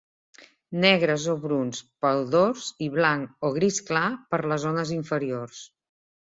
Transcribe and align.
Negres 0.85 1.25
o 1.33 1.35
bruns 1.43 1.81
pel 2.05 2.21
dors 2.37 2.71
i 2.87 2.87
blanc 2.95 3.47
o 3.51 3.53
gris 3.59 3.79
clar 3.91 4.07
per 4.33 4.41
les 4.53 4.65
zones 4.65 4.95
inferiors. 4.97 5.63